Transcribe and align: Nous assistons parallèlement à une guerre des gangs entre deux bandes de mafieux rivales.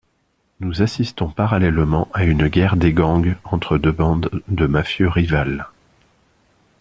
Nous 0.61 0.81
assistons 0.81 1.29
parallèlement 1.29 2.07
à 2.11 2.23
une 2.25 2.47
guerre 2.47 2.75
des 2.75 2.91
gangs 2.91 3.35
entre 3.43 3.77
deux 3.77 3.91
bandes 3.91 4.31
de 4.47 4.65
mafieux 4.65 5.07
rivales. 5.07 5.67